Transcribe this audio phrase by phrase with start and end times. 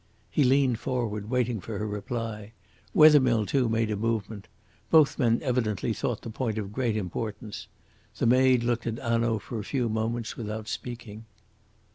[0.31, 2.53] He leaned forward, waiting for her reply.
[2.91, 4.47] Wethermill too, made a movement.
[4.89, 7.67] Both men evidently thought the point of great importance.
[8.17, 11.25] The maid looked at Hanaud for a few moments without speaking.